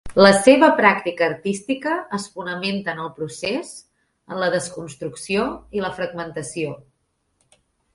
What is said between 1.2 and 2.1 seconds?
artística